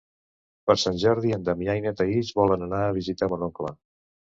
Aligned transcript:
Per 0.69 0.75
Sant 0.83 0.97
Jordi 1.03 1.35
en 1.39 1.45
Damià 1.51 1.77
i 1.77 1.85
na 1.85 1.95
Thaís 2.03 2.35
volen 2.43 2.69
anar 2.73 2.85
a 2.89 3.01
visitar 3.01 3.33
mon 3.35 3.51
oncle. 3.55 3.77